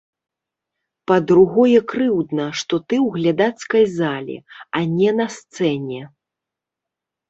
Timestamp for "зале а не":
4.01-5.09